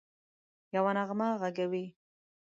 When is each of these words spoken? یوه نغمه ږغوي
یوه 0.75 0.91
نغمه 0.97 1.27
ږغوي 1.41 1.85